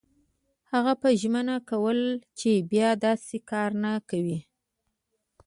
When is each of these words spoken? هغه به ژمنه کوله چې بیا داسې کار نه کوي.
هغه 0.71 0.93
به 1.01 1.09
ژمنه 1.21 1.55
کوله 1.69 2.09
چې 2.39 2.49
بیا 2.71 2.89
داسې 3.05 3.37
کار 3.51 3.71
نه 3.83 3.91
کوي. 4.09 4.39